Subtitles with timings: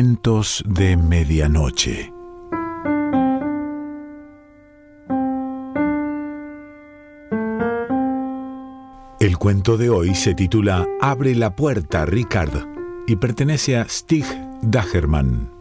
[0.00, 2.12] De Medianoche.
[9.18, 12.68] El cuento de hoy se titula Abre la puerta, Richard,
[13.08, 14.24] y pertenece a Stig
[14.62, 15.57] Dagerman.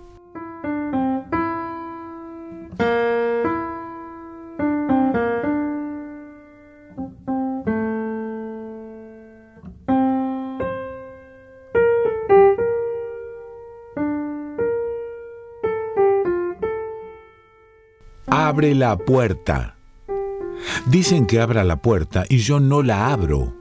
[18.57, 19.75] Abre la puerta.
[20.87, 23.53] Dicen que abra la puerta y yo no la abro.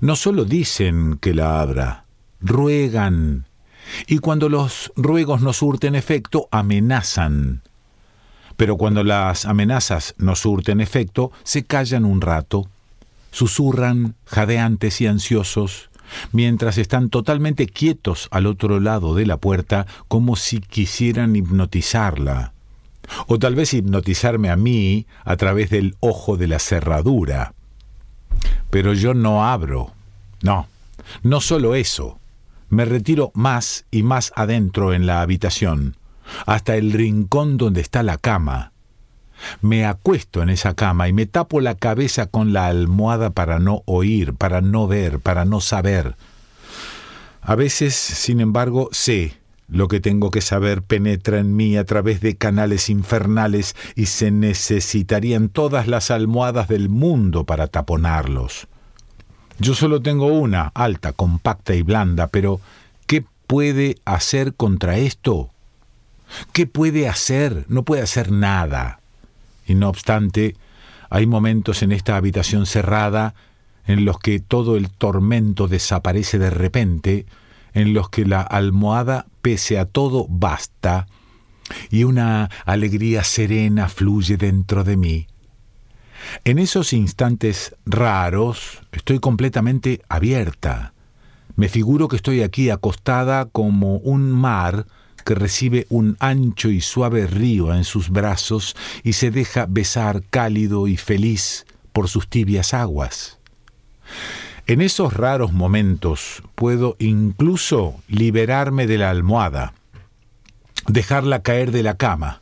[0.00, 2.06] No solo dicen que la abra,
[2.40, 3.44] ruegan.
[4.06, 7.60] Y cuando los ruegos no surten efecto, amenazan.
[8.56, 12.66] Pero cuando las amenazas no surten efecto, se callan un rato,
[13.30, 15.90] susurran, jadeantes y ansiosos,
[16.32, 22.53] mientras están totalmente quietos al otro lado de la puerta, como si quisieran hipnotizarla
[23.26, 27.54] o tal vez hipnotizarme a mí a través del ojo de la cerradura.
[28.70, 29.92] Pero yo no abro.
[30.42, 30.66] No,
[31.22, 32.18] no solo eso.
[32.68, 35.96] Me retiro más y más adentro en la habitación,
[36.46, 38.72] hasta el rincón donde está la cama.
[39.60, 43.82] Me acuesto en esa cama y me tapo la cabeza con la almohada para no
[43.84, 46.16] oír, para no ver, para no saber.
[47.42, 52.20] A veces, sin embargo, sé lo que tengo que saber penetra en mí a través
[52.20, 58.68] de canales infernales y se necesitarían todas las almohadas del mundo para taponarlos.
[59.58, 62.60] Yo solo tengo una, alta, compacta y blanda, pero
[63.06, 65.50] ¿qué puede hacer contra esto?
[66.52, 67.64] ¿Qué puede hacer?
[67.68, 69.00] No puede hacer nada.
[69.66, 70.56] Y no obstante,
[71.08, 73.34] hay momentos en esta habitación cerrada
[73.86, 77.26] en los que todo el tormento desaparece de repente,
[77.74, 81.06] en los que la almohada, pese a todo, basta,
[81.90, 85.26] y una alegría serena fluye dentro de mí.
[86.44, 90.94] En esos instantes raros estoy completamente abierta.
[91.56, 94.86] Me figuro que estoy aquí acostada como un mar
[95.26, 100.88] que recibe un ancho y suave río en sus brazos y se deja besar cálido
[100.88, 103.38] y feliz por sus tibias aguas.
[104.66, 109.74] En esos raros momentos puedo incluso liberarme de la almohada,
[110.88, 112.40] dejarla caer de la cama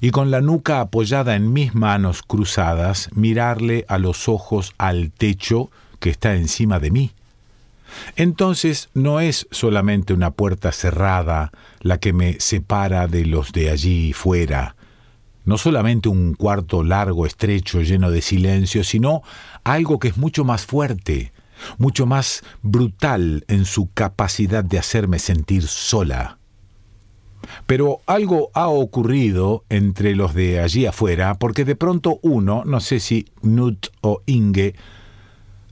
[0.00, 5.70] y con la nuca apoyada en mis manos cruzadas mirarle a los ojos al techo
[6.00, 7.12] que está encima de mí.
[8.16, 14.14] Entonces no es solamente una puerta cerrada la que me separa de los de allí
[14.14, 14.76] fuera,
[15.44, 19.22] no solamente un cuarto largo, estrecho, lleno de silencio, sino
[19.62, 21.33] algo que es mucho más fuerte,
[21.78, 26.38] mucho más brutal en su capacidad de hacerme sentir sola.
[27.66, 33.00] Pero algo ha ocurrido entre los de allí afuera, porque de pronto uno, no sé
[33.00, 34.74] si Nut o Inge,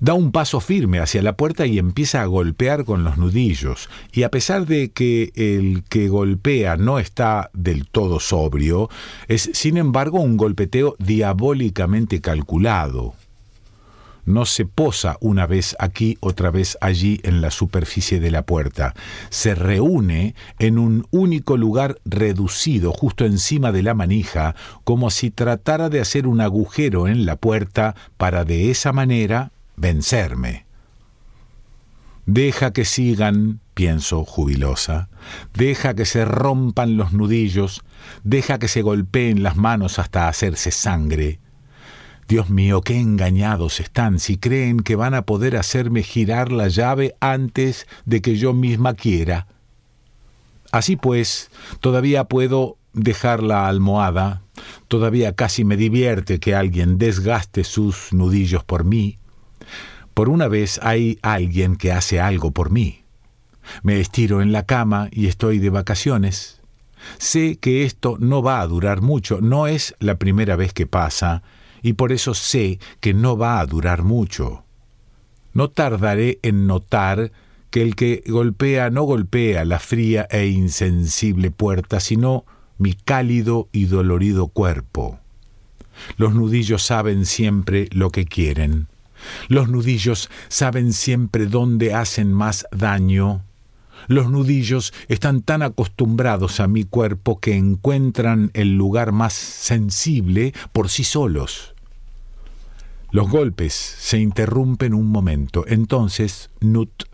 [0.01, 3.89] da un paso firme hacia la puerta y empieza a golpear con los nudillos.
[4.13, 8.91] Y a pesar de que el que golpea no está del todo sobrio,
[9.29, 13.15] es sin embargo un golpeteo diabólicamente calculado
[14.25, 18.95] no se posa una vez aquí, otra vez allí en la superficie de la puerta.
[19.31, 25.89] Se reúne en un único lugar reducido justo encima de la manija, como si tratara
[25.89, 30.67] de hacer un agujero en la puerta para de esa manera vencerme.
[32.27, 35.09] Deja que sigan, pienso jubilosa,
[35.55, 37.83] deja que se rompan los nudillos,
[38.23, 41.41] deja que se golpeen las manos hasta hacerse sangre,
[42.29, 47.15] Dios mío, qué engañados están si creen que van a poder hacerme girar la llave
[47.21, 49.47] antes de que yo misma quiera.
[50.71, 51.51] Así pues,
[51.81, 54.43] todavía puedo dejar la almohada,
[54.89, 59.19] todavía casi me divierte que alguien desgaste sus nudillos por mí.
[60.15, 63.03] Por una vez hay alguien que hace algo por mí.
[63.83, 66.61] Me estiro en la cama y estoy de vacaciones.
[67.19, 71.43] Sé que esto no va a durar mucho, no es la primera vez que pasa,
[71.83, 74.65] y por eso sé que no va a durar mucho.
[75.53, 77.33] No tardaré en notar
[77.71, 82.45] que el que golpea no golpea la fría e insensible puerta, sino
[82.79, 85.19] mi cálido y dolorido cuerpo.
[86.17, 88.89] Los nudillos saben siempre lo que quieren.
[89.49, 93.43] Los nudillos saben siempre dónde hacen más daño.
[94.09, 100.89] Los nudillos están tan acostumbrados a mi cuerpo que encuentran el lugar más sensible por
[100.89, 101.72] sí solos.
[103.13, 105.67] Los golpes se interrumpen un momento.
[105.69, 107.05] Entonces Nut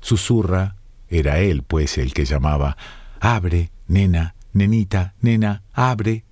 [0.00, 0.76] susurra,
[1.08, 2.76] era él pues el que llamaba,
[3.20, 6.24] abre, nena, nenita, nena, abre.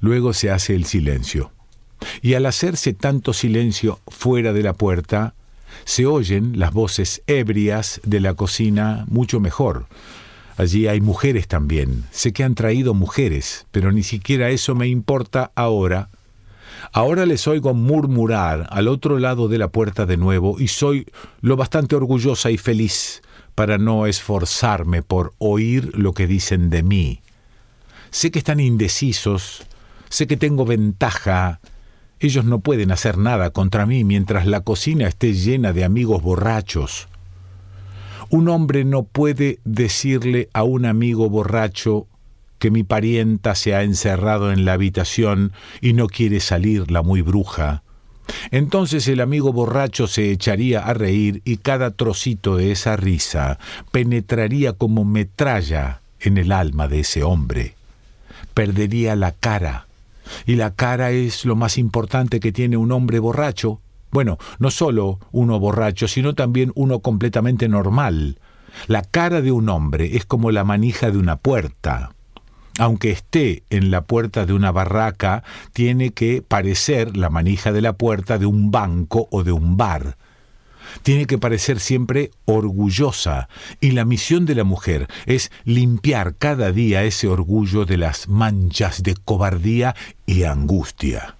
[0.00, 1.52] Luego se hace el silencio.
[2.22, 5.36] Y al hacerse tanto silencio fuera de la puerta,
[5.84, 9.86] se oyen las voces ebrias de la cocina mucho mejor.
[10.56, 12.04] Allí hay mujeres también.
[12.10, 16.10] Sé que han traído mujeres, pero ni siquiera eso me importa ahora.
[16.92, 21.06] Ahora les oigo murmurar al otro lado de la puerta de nuevo y soy
[21.40, 23.22] lo bastante orgullosa y feliz
[23.54, 27.20] para no esforzarme por oír lo que dicen de mí.
[28.10, 29.64] Sé que están indecisos,
[30.08, 31.60] sé que tengo ventaja.
[32.18, 37.08] Ellos no pueden hacer nada contra mí mientras la cocina esté llena de amigos borrachos.
[38.30, 42.06] Un hombre no puede decirle a un amigo borracho
[42.62, 45.50] que mi parienta se ha encerrado en la habitación
[45.80, 47.82] y no quiere salir la muy bruja.
[48.52, 53.58] Entonces el amigo borracho se echaría a reír y cada trocito de esa risa
[53.90, 57.74] penetraría como metralla en el alma de ese hombre.
[58.54, 59.88] Perdería la cara.
[60.46, 63.80] Y la cara es lo más importante que tiene un hombre borracho.
[64.12, 68.38] Bueno, no solo uno borracho, sino también uno completamente normal.
[68.86, 72.12] La cara de un hombre es como la manija de una puerta
[72.78, 75.42] aunque esté en la puerta de una barraca,
[75.72, 80.16] tiene que parecer la manija de la puerta de un banco o de un bar.
[81.02, 83.48] Tiene que parecer siempre orgullosa,
[83.80, 89.02] y la misión de la mujer es limpiar cada día ese orgullo de las manchas
[89.02, 89.94] de cobardía
[90.26, 91.36] y angustia.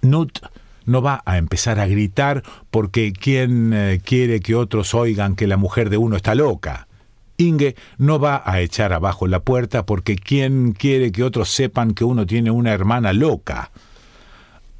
[0.00, 0.38] Nut
[0.86, 5.56] no va a empezar a gritar porque quien eh, quiere que otros oigan que la
[5.56, 6.88] mujer de uno está loca.
[7.36, 12.04] Inge no va a echar abajo la puerta porque ¿quién quiere que otros sepan que
[12.04, 13.70] uno tiene una hermana loca?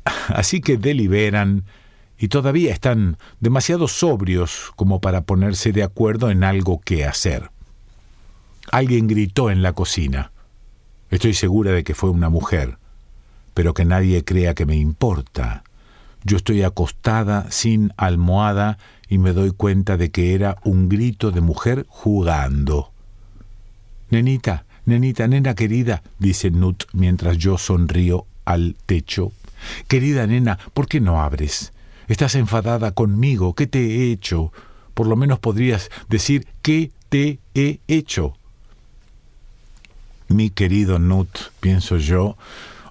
[0.29, 1.65] Así que deliberan
[2.19, 7.51] y todavía están demasiado sobrios como para ponerse de acuerdo en algo que hacer.
[8.71, 10.33] Alguien gritó en la cocina.
[11.11, 12.79] Estoy segura de que fue una mujer,
[13.53, 15.65] pero que nadie crea que me importa.
[16.23, 18.79] Yo estoy acostada sin almohada
[19.15, 22.91] y me doy cuenta de que era un grito de mujer jugando.
[24.11, 29.31] Nenita, nenita, nena querida, dice Nut mientras yo sonrío al techo.
[29.87, 31.73] Querida nena, ¿por qué no abres?
[32.09, 33.55] Estás enfadada conmigo.
[33.55, 34.53] ¿Qué te he hecho?
[34.95, 38.35] Por lo menos podrías decir ¿qué te he hecho?
[40.27, 42.37] Mi querido Nut, pienso yo,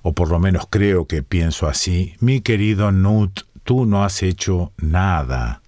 [0.03, 4.71] o por lo menos creo que pienso así, mi querido Nut, tú no has hecho
[4.77, 5.62] nada.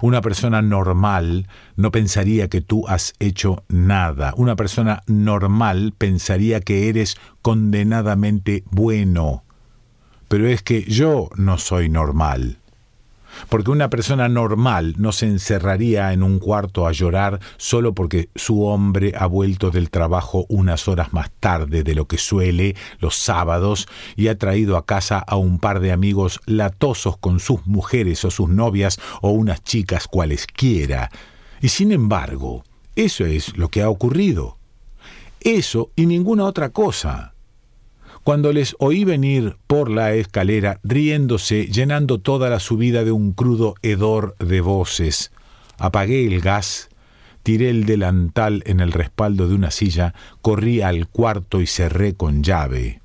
[0.00, 4.34] Una persona normal no pensaría que tú has hecho nada.
[4.36, 9.44] Una persona normal pensaría que eres condenadamente bueno.
[10.28, 12.58] Pero es que yo no soy normal
[13.48, 18.64] porque una persona normal no se encerraría en un cuarto a llorar solo porque su
[18.64, 23.88] hombre ha vuelto del trabajo unas horas más tarde de lo que suele los sábados
[24.16, 28.30] y ha traído a casa a un par de amigos latosos con sus mujeres o
[28.30, 31.10] sus novias o unas chicas cualesquiera.
[31.60, 32.64] Y sin embargo,
[32.94, 34.58] eso es lo que ha ocurrido.
[35.40, 37.34] Eso y ninguna otra cosa
[38.28, 43.74] cuando les oí venir por la escalera, riéndose, llenando toda la subida de un crudo
[43.80, 45.32] hedor de voces.
[45.78, 46.90] Apagué el gas,
[47.42, 50.12] tiré el delantal en el respaldo de una silla,
[50.42, 53.00] corrí al cuarto y cerré con llave.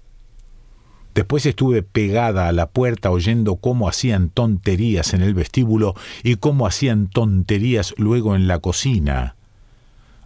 [1.15, 6.67] Después estuve pegada a la puerta oyendo cómo hacían tonterías en el vestíbulo y cómo
[6.67, 9.37] hacían tonterías luego en la cocina.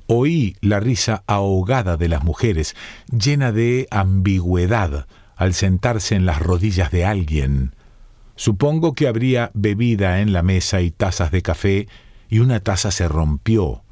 [0.07, 2.75] Oí la risa ahogada de las mujeres,
[3.11, 7.75] llena de ambigüedad, al sentarse en las rodillas de alguien.
[8.35, 11.87] Supongo que habría bebida en la mesa y tazas de café,
[12.29, 13.83] y una taza se rompió.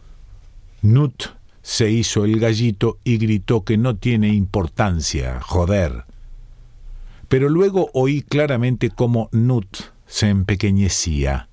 [0.82, 6.06] Nut se hizo el gallito y gritó que no tiene importancia, joder.
[7.28, 11.50] Pero luego oí claramente cómo Nut se empequeñecía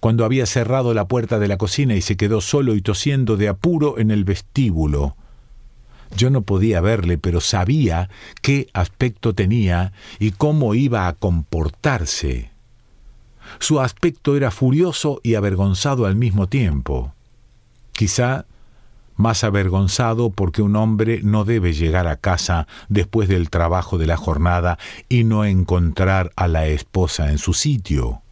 [0.00, 3.48] cuando había cerrado la puerta de la cocina y se quedó solo y tosiendo de
[3.48, 5.16] apuro en el vestíbulo.
[6.16, 8.08] Yo no podía verle, pero sabía
[8.40, 12.50] qué aspecto tenía y cómo iba a comportarse.
[13.58, 17.12] Su aspecto era furioso y avergonzado al mismo tiempo.
[17.92, 18.46] Quizá
[19.16, 24.16] más avergonzado porque un hombre no debe llegar a casa después del trabajo de la
[24.16, 24.78] jornada
[25.08, 28.22] y no encontrar a la esposa en su sitio.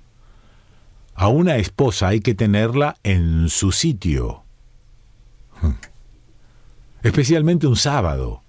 [1.17, 4.43] A una esposa hay que tenerla en su sitio.
[7.03, 8.43] Especialmente un sábado.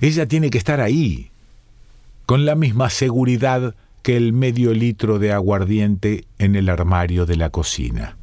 [0.00, 1.30] Ella tiene que estar ahí,
[2.24, 7.50] con la misma seguridad que el medio litro de aguardiente en el armario de la
[7.50, 8.16] cocina.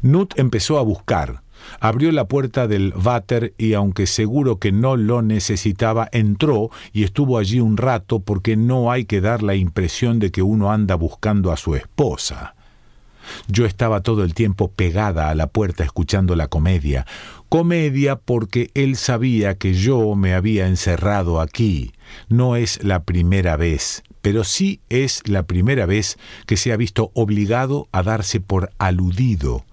[0.00, 1.42] Nut empezó a buscar,
[1.78, 7.38] Abrió la puerta del váter y aunque seguro que no lo necesitaba, entró y estuvo
[7.38, 11.52] allí un rato porque no hay que dar la impresión de que uno anda buscando
[11.52, 12.54] a su esposa.
[13.48, 17.06] Yo estaba todo el tiempo pegada a la puerta escuchando la comedia.
[17.48, 21.92] Comedia porque él sabía que yo me había encerrado aquí.
[22.28, 27.10] No es la primera vez, pero sí es la primera vez que se ha visto
[27.14, 29.64] obligado a darse por aludido.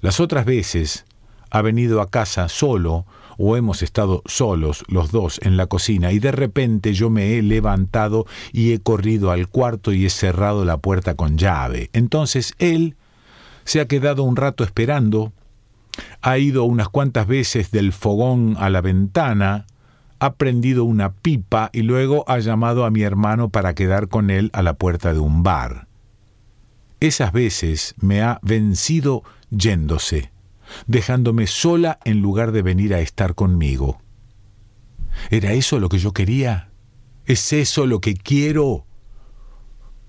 [0.00, 1.05] Las otras veces
[1.50, 3.06] ha venido a casa solo
[3.38, 7.42] o hemos estado solos los dos en la cocina y de repente yo me he
[7.42, 11.90] levantado y he corrido al cuarto y he cerrado la puerta con llave.
[11.92, 12.96] Entonces él
[13.64, 15.32] se ha quedado un rato esperando,
[16.22, 19.66] ha ido unas cuantas veces del fogón a la ventana,
[20.18, 24.50] ha prendido una pipa y luego ha llamado a mi hermano para quedar con él
[24.54, 25.88] a la puerta de un bar.
[27.00, 30.30] Esas veces me ha vencido yéndose
[30.86, 34.00] dejándome sola en lugar de venir a estar conmigo.
[35.30, 36.70] ¿Era eso lo que yo quería?
[37.24, 38.86] ¿Es eso lo que quiero?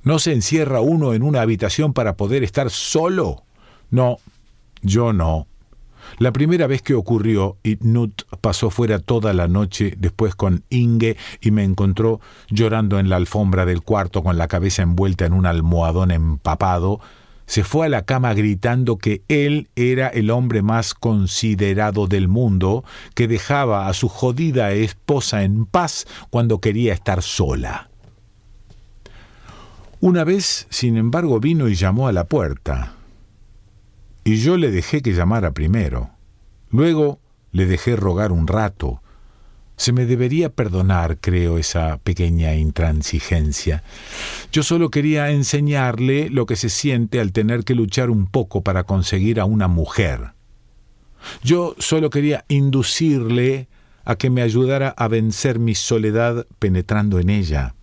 [0.04, 3.44] ¿No se encierra uno en una habitación para poder estar solo?
[3.90, 4.18] No,
[4.82, 5.48] yo no.
[6.20, 11.52] La primera vez que ocurrió, Nut pasó fuera toda la noche después con Inge y
[11.52, 16.12] me encontró llorando en la alfombra del cuarto con la cabeza envuelta en un almohadón
[16.12, 17.00] empapado,
[17.48, 22.84] se fue a la cama gritando que él era el hombre más considerado del mundo,
[23.16, 27.90] que dejaba a su jodida esposa en paz cuando quería estar sola.
[30.02, 32.94] Una vez, sin embargo, vino y llamó a la puerta,
[34.24, 36.12] y yo le dejé que llamara primero.
[36.70, 37.20] Luego
[37.54, 39.02] le dejé rogar un rato,
[39.78, 43.84] se me debería perdonar, creo, esa pequeña intransigencia.
[44.52, 48.84] Yo solo quería enseñarle lo que se siente al tener que luchar un poco para
[48.84, 50.32] conseguir a una mujer.
[51.44, 53.68] Yo solo quería inducirle
[54.04, 57.76] a que me ayudara a vencer mi soledad penetrando en ella.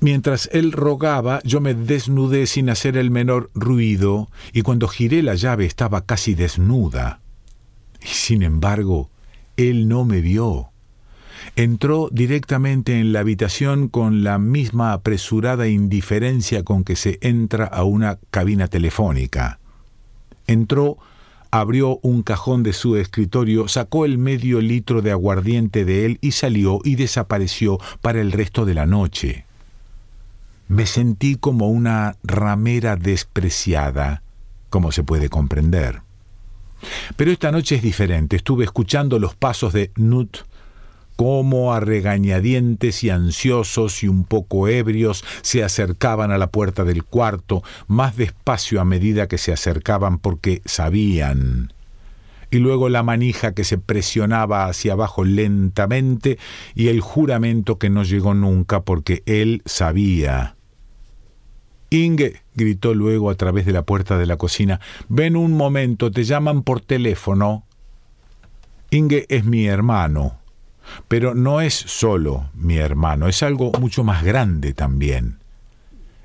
[0.00, 5.34] Mientras él rogaba, yo me desnudé sin hacer el menor ruido, y cuando giré la
[5.34, 7.20] llave estaba casi desnuda.
[8.02, 9.10] Y sin embargo,
[9.56, 10.73] él no me vio
[11.56, 17.84] entró directamente en la habitación con la misma apresurada indiferencia con que se entra a
[17.84, 19.58] una cabina telefónica.
[20.46, 20.98] Entró,
[21.50, 26.32] abrió un cajón de su escritorio, sacó el medio litro de aguardiente de él y
[26.32, 29.46] salió y desapareció para el resto de la noche.
[30.68, 34.22] Me sentí como una ramera despreciada,
[34.70, 36.00] como se puede comprender.
[37.16, 38.36] Pero esta noche es diferente.
[38.36, 40.38] Estuve escuchando los pasos de Nut
[41.16, 47.04] cómo a regañadientes y ansiosos y un poco ebrios se acercaban a la puerta del
[47.04, 51.72] cuarto, más despacio a medida que se acercaban porque sabían.
[52.50, 56.38] Y luego la manija que se presionaba hacia abajo lentamente
[56.74, 60.54] y el juramento que no llegó nunca porque él sabía.
[61.90, 66.24] Inge, gritó luego a través de la puerta de la cocina, ven un momento, te
[66.24, 67.64] llaman por teléfono.
[68.90, 70.38] Inge es mi hermano,
[71.08, 75.38] pero no es solo mi hermano, es algo mucho más grande también.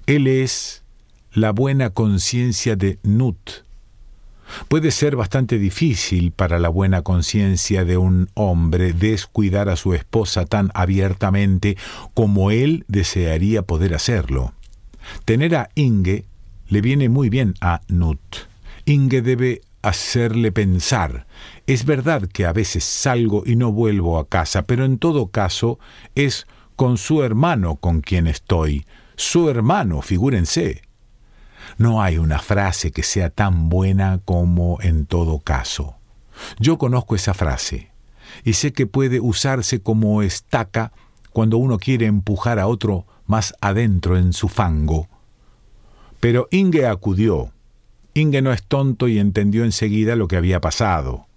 [0.05, 0.83] Él es
[1.33, 3.63] la buena conciencia de Nut.
[4.67, 10.45] Puede ser bastante difícil para la buena conciencia de un hombre descuidar a su esposa
[10.45, 11.77] tan abiertamente
[12.15, 14.53] como él desearía poder hacerlo.
[15.25, 16.25] Tener a Inge
[16.67, 18.19] le viene muy bien a Nut.
[18.85, 21.27] Inge debe hacerle pensar.
[21.67, 25.79] Es verdad que a veces salgo y no vuelvo a casa, pero en todo caso
[26.15, 28.85] es con su hermano con quien estoy.
[29.15, 30.81] Su hermano, figúrense.
[31.77, 35.95] No hay una frase que sea tan buena como en todo caso.
[36.59, 37.91] Yo conozco esa frase
[38.43, 40.93] y sé que puede usarse como estaca
[41.31, 45.07] cuando uno quiere empujar a otro más adentro en su fango.
[46.19, 47.53] Pero Inge acudió
[48.19, 51.27] Inge no es tonto y entendió enseguida lo que había pasado.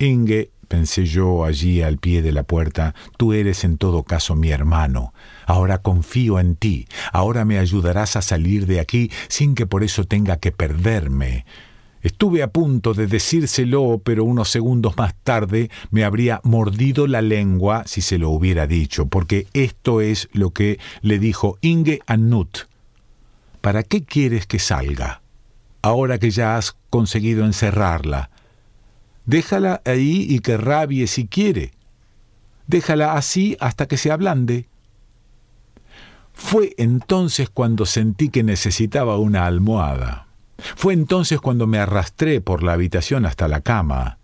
[0.00, 4.50] Inge, pensé yo allí al pie de la puerta, tú eres en todo caso mi
[4.50, 5.14] hermano.
[5.46, 6.88] Ahora confío en ti.
[7.12, 11.44] Ahora me ayudarás a salir de aquí sin que por eso tenga que perderme.
[12.02, 17.84] Estuve a punto de decírselo, pero unos segundos más tarde me habría mordido la lengua
[17.86, 22.66] si se lo hubiera dicho, porque esto es lo que le dijo Inge a Nut.
[23.60, 25.19] ¿Para qué quieres que salga?
[25.82, 28.30] Ahora que ya has conseguido encerrarla.
[29.26, 31.72] Déjala ahí y que rabie si quiere.
[32.66, 34.66] Déjala así hasta que se ablande.
[36.32, 40.26] Fue entonces cuando sentí que necesitaba una almohada.
[40.76, 44.18] Fue entonces cuando me arrastré por la habitación hasta la cama.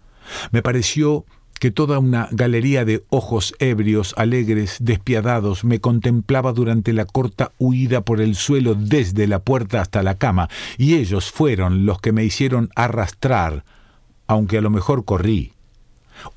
[0.51, 1.25] Me pareció
[1.59, 8.03] que toda una galería de ojos ebrios, alegres, despiadados, me contemplaba durante la corta huida
[8.03, 12.25] por el suelo desde la puerta hasta la cama, y ellos fueron los que me
[12.25, 13.65] hicieron arrastrar,
[14.27, 15.53] aunque a lo mejor corrí.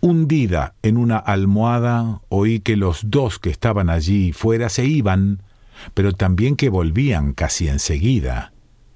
[0.01, 5.41] Hundida en una almohada, oí que los dos que estaban allí fuera se iban,
[5.93, 8.51] pero también que volvían casi enseguida.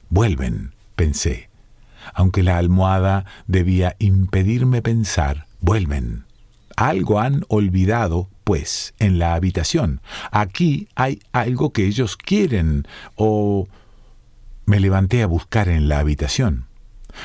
[0.10, 1.50] Vuelven, pensé,
[2.14, 6.26] aunque la almohada debía impedirme pensar Vuelven.
[6.76, 10.02] Algo han olvidado, pues, en la habitación.
[10.30, 13.70] Aquí hay algo que ellos quieren o...
[14.66, 16.66] Me levanté a buscar en la habitación.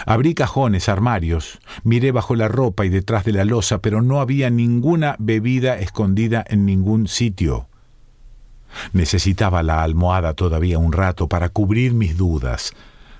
[0.07, 4.51] Abrí cajones, armarios, miré bajo la ropa y detrás de la losa, pero no había
[4.51, 7.67] ninguna bebida escondida en ningún sitio.
[8.93, 12.73] Necesitaba la almohada todavía un rato para cubrir mis dudas.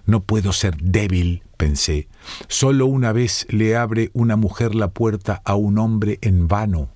[0.09, 2.09] No puedo ser débil, pensé.
[2.49, 6.89] Solo una vez le abre una mujer la puerta a un hombre en vano.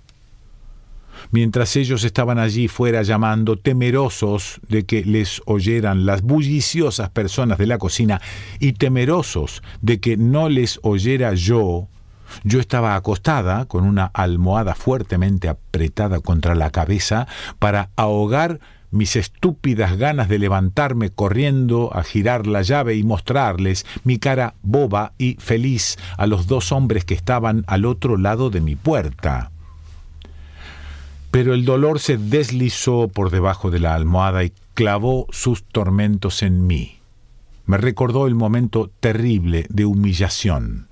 [1.30, 7.66] Mientras ellos estaban allí fuera llamando, temerosos de que les oyeran las bulliciosas personas de
[7.66, 8.18] la cocina
[8.60, 11.88] y temerosos de que no les oyera yo,
[12.44, 17.28] yo estaba acostada con una almohada fuertemente apretada contra la cabeza
[17.58, 18.58] para ahogar
[18.92, 25.14] mis estúpidas ganas de levantarme corriendo a girar la llave y mostrarles mi cara boba
[25.18, 29.50] y feliz a los dos hombres que estaban al otro lado de mi puerta.
[31.30, 36.66] Pero el dolor se deslizó por debajo de la almohada y clavó sus tormentos en
[36.66, 36.98] mí.
[37.64, 40.88] Me recordó el momento terrible de humillación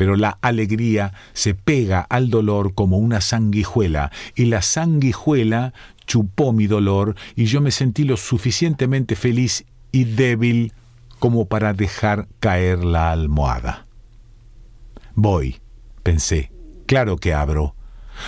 [0.00, 5.74] pero la alegría se pega al dolor como una sanguijuela, y la sanguijuela
[6.10, 10.72] chupó mi dolor y yo me sentí lo suficientemente feliz y débil
[11.20, 13.86] como para dejar caer la almohada.
[15.14, 15.60] Voy,
[16.02, 16.50] pensé,
[16.86, 17.76] claro que abro.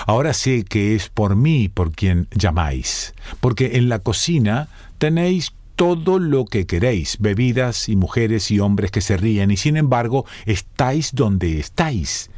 [0.07, 6.21] Ahora sé que es por mí por quien llamáis, porque en la cocina tenéis todo
[6.21, 11.11] lo que queréis, bebidas y mujeres y hombres que se ríen, y sin embargo estáis
[11.15, 12.31] donde estáis.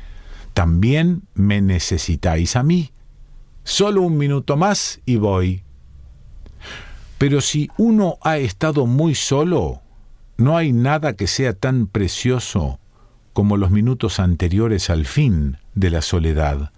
[0.54, 2.93] También me necesitáis a mí.
[3.64, 5.62] Solo un minuto más y voy.
[7.18, 9.80] Pero si uno ha estado muy solo,
[10.36, 12.78] no hay nada que sea tan precioso
[13.32, 16.72] como los minutos anteriores al fin de la soledad.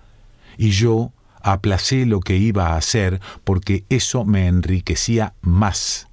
[0.57, 6.09] Y yo aplacé lo que iba a hacer porque eso me enriquecía más.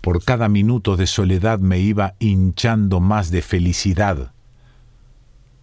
[0.00, 4.32] Por cada minuto de soledad me iba hinchando más de felicidad.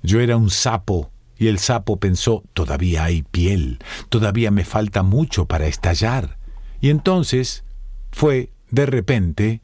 [0.02, 5.46] Yo era un sapo y el sapo pensó, todavía hay piel, todavía me falta mucho
[5.46, 6.38] para estallar.
[6.80, 7.64] Y entonces
[8.12, 9.62] fue, de repente,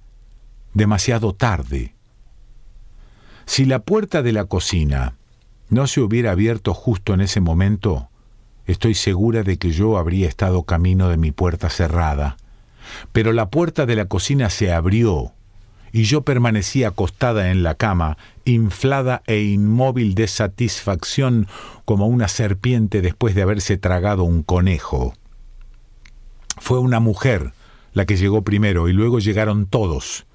[0.73, 1.95] demasiado tarde.
[3.45, 5.15] Si la puerta de la cocina
[5.69, 8.10] no se hubiera abierto justo en ese momento,
[8.65, 12.38] estoy segura de que yo habría estado camino de mi puerta cerrada.
[13.12, 15.34] Pero la puerta de la cocina se abrió
[15.91, 21.47] y yo permanecí acostada en la cama, inflada e inmóvil de satisfacción
[21.86, 25.13] como una serpiente después de haberse tragado un conejo.
[26.58, 27.54] Fue una mujer
[27.93, 30.25] la que llegó primero y luego llegaron todos.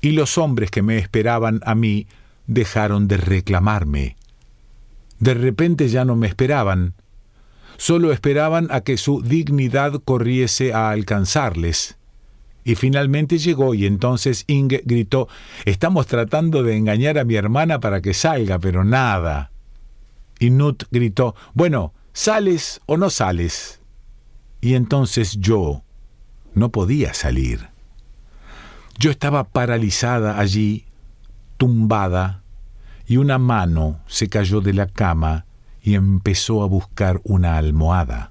[0.00, 2.06] Y los hombres que me esperaban a mí
[2.46, 4.16] dejaron de reclamarme.
[5.18, 6.94] De repente ya no me esperaban,
[7.76, 11.96] solo esperaban a que su dignidad corriese a alcanzarles.
[12.64, 15.28] Y finalmente llegó y entonces Inge gritó,
[15.64, 19.50] Estamos tratando de engañar a mi hermana para que salga, pero nada.
[20.38, 23.80] Y Nut gritó, Bueno, ¿sales o no sales?
[24.60, 25.82] Y entonces yo
[26.54, 27.68] no podía salir.
[28.98, 30.84] Yo estaba paralizada allí,
[31.56, 32.42] tumbada,
[33.06, 35.46] y una mano se cayó de la cama
[35.82, 38.30] y empezó a buscar una almohada.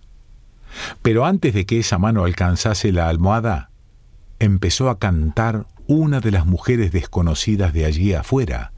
[1.01, 3.70] Pero antes de que esa mano alcanzase la almohada,
[4.41, 8.71] empezó a cantar una de las mujeres desconocidas de allí afuera.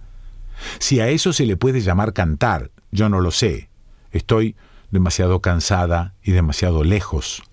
[0.78, 3.70] Si a eso se le puede llamar cantar, yo no lo sé.
[4.12, 4.58] Estoy
[4.92, 7.44] demasiado cansada y demasiado lejos.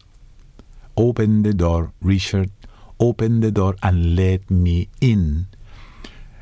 [0.94, 2.51] Open the door, Richard.
[2.96, 5.46] Open the door and let me in.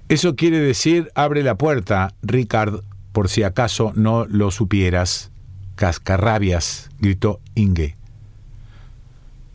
[0.09, 5.31] Eso quiere decir abre la puerta, Richard, por si acaso no lo supieras.
[5.75, 7.95] Cascarrabias, gritó Inge.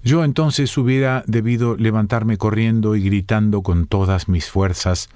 [0.04, 5.10] Yo entonces hubiera debido levantarme corriendo y gritando con todas mis fuerzas,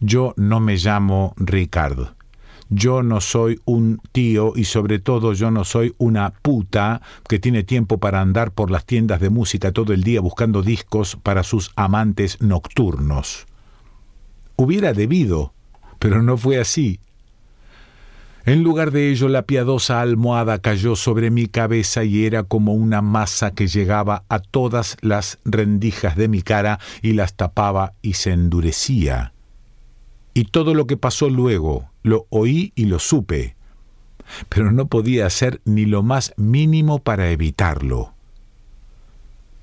[0.00, 2.14] yo no me llamo Ricardo.
[2.70, 7.62] Yo no soy un tío y sobre todo yo no soy una puta que tiene
[7.62, 11.70] tiempo para andar por las tiendas de música todo el día buscando discos para sus
[11.76, 13.46] amantes nocturnos.
[14.56, 15.52] Hubiera debido,
[15.98, 17.00] pero no fue así.
[18.44, 23.00] En lugar de ello, la piadosa almohada cayó sobre mi cabeza y era como una
[23.00, 28.32] masa que llegaba a todas las rendijas de mi cara y las tapaba y se
[28.32, 29.32] endurecía.
[30.34, 33.54] Y todo lo que pasó luego, lo oí y lo supe,
[34.48, 38.12] pero no podía hacer ni lo más mínimo para evitarlo.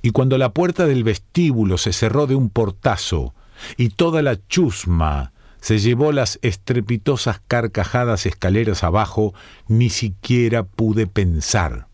[0.01, 3.33] Y cuando la puerta del vestíbulo se cerró de un portazo
[3.75, 9.33] y toda la chusma se llevó las estrepitosas carcajadas escaleras abajo,
[9.67, 11.87] ni siquiera pude pensar.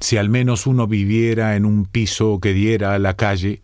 [0.00, 3.62] Si al menos uno viviera en un piso que diera a la calle,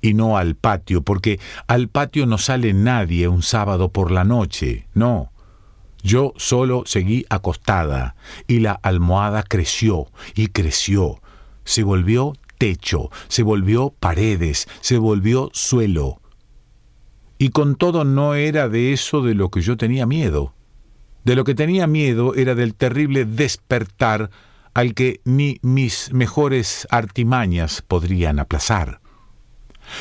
[0.00, 4.88] y no al patio, porque al patio no sale nadie un sábado por la noche,
[4.94, 5.30] no.
[6.02, 8.16] Yo solo seguí acostada,
[8.48, 11.20] y la almohada creció y creció,
[11.64, 16.21] se volvió techo, se volvió paredes, se volvió suelo
[17.42, 20.54] y con todo no era de eso de lo que yo tenía miedo.
[21.24, 24.30] De lo que tenía miedo era del terrible despertar
[24.74, 29.00] al que ni mis mejores artimañas podrían aplazar.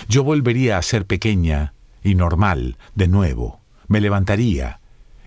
[0.08, 1.74] Yo volvería a ser pequeña
[2.04, 3.60] y normal de nuevo.
[3.88, 4.80] Me levantaría,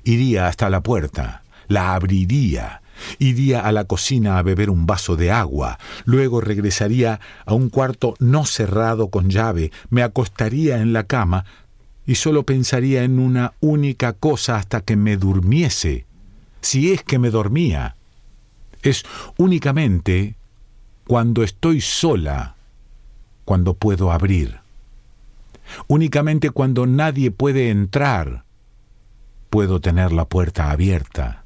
[0.05, 2.83] iría hasta la puerta, la abriría,
[3.19, 8.15] iría a la cocina a beber un vaso de agua, luego regresaría a un cuarto
[8.21, 11.45] no cerrado con llave, me acostaría en la cama,
[12.07, 16.07] y solo pensaría en una única cosa hasta que me durmiese,
[16.61, 17.97] si es que me dormía.
[18.83, 19.05] Es
[19.39, 20.37] únicamente
[21.07, 22.57] cuando estoy sola,
[23.45, 24.61] cuando puedo abrir.
[25.87, 28.45] Únicamente cuando nadie puede entrar,
[29.49, 31.45] puedo tener la puerta abierta.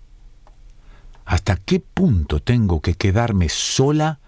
[1.25, 4.19] ¿Hasta qué punto tengo que quedarme sola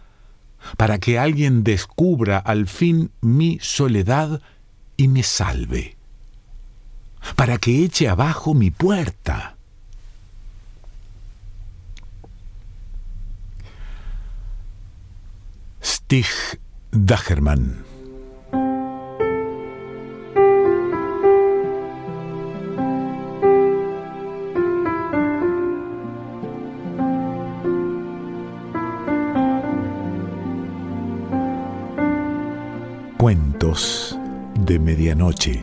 [0.77, 4.43] para que alguien descubra al fin mi soledad
[4.97, 5.97] y me salve?
[7.37, 9.57] Para que eche abajo mi puerta.
[15.83, 16.27] Stig
[16.91, 17.85] Dagerman
[33.17, 34.19] Cuentos
[34.65, 35.63] de Medianoche